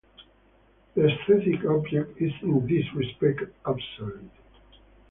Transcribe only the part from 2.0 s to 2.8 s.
is in